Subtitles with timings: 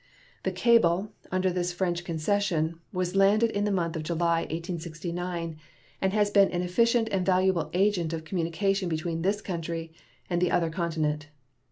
[0.41, 5.59] The cable, under this French concession, was landed in the month of July, 1869,
[6.01, 9.93] and has been an efficient and valuable agent of communication between this country
[10.27, 11.27] and the other continent.